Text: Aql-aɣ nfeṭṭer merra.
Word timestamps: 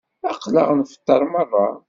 Aql-aɣ 0.31 0.69
nfeṭṭer 0.79 1.21
merra. 1.33 1.67